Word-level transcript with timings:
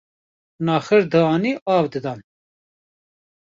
naxir 0.65 1.01
dihanî 1.11 1.53
av 1.75 1.85
didan 1.93 2.19